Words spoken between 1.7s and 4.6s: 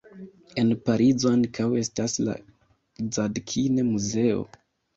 estas la Zadkine-Muzeo.